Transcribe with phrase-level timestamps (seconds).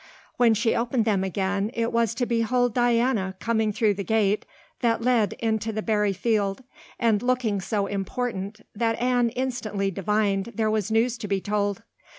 [0.37, 4.47] When she opened them again it was to behold Diana coming through the gate
[4.79, 6.63] that led into the Barry field
[6.97, 11.83] and looking so important that Anne instantly divined there was news to be told.